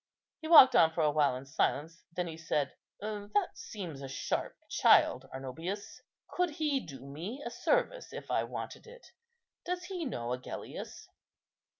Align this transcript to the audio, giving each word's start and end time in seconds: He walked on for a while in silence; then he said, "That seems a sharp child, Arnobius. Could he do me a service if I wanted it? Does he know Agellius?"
He 0.39 0.47
walked 0.47 0.75
on 0.75 0.91
for 0.93 1.01
a 1.03 1.11
while 1.11 1.35
in 1.35 1.45
silence; 1.45 2.05
then 2.15 2.25
he 2.25 2.35
said, 2.35 2.73
"That 3.01 3.49
seems 3.53 4.01
a 4.01 4.07
sharp 4.07 4.57
child, 4.67 5.29
Arnobius. 5.31 6.01
Could 6.27 6.49
he 6.49 6.79
do 6.83 7.05
me 7.05 7.43
a 7.45 7.51
service 7.51 8.11
if 8.11 8.31
I 8.31 8.43
wanted 8.45 8.87
it? 8.87 9.09
Does 9.63 9.83
he 9.83 10.05
know 10.05 10.33
Agellius?" 10.33 11.07